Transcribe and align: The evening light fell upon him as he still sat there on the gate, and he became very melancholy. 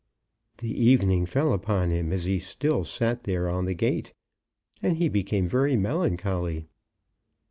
The 0.57 0.71
evening 0.83 1.19
light 1.25 1.29
fell 1.29 1.53
upon 1.53 1.91
him 1.91 2.11
as 2.11 2.23
he 2.25 2.39
still 2.39 2.83
sat 2.83 3.23
there 3.25 3.47
on 3.47 3.65
the 3.65 3.75
gate, 3.75 4.15
and 4.81 4.97
he 4.97 5.07
became 5.09 5.47
very 5.47 5.77
melancholy. 5.77 6.65